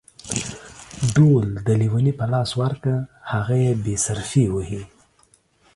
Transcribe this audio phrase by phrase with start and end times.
[1.15, 2.93] ډول د ليوني په لاس ورکه،
[3.31, 4.83] هغه يې بې صرفي وهي.